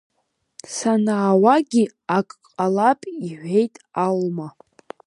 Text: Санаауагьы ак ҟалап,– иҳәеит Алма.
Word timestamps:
Санаауагьы 0.75 1.85
ак 2.17 2.29
ҟалап,– 2.53 2.99
иҳәеит 3.29 3.73
Алма. 4.05 4.47